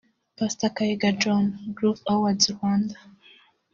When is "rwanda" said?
2.55-2.97